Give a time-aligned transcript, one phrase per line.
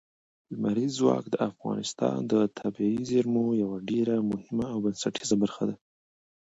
[0.51, 5.75] لمریز ځواک د افغانستان د طبیعي زیرمو یوه ډېره مهمه او بنسټیزه برخه ده.